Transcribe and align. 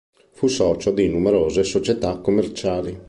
Fu 0.31 0.47
socio 0.47 0.89
di 0.89 1.07
numerose 1.07 1.61
società 1.63 2.17
commerciali. 2.17 2.97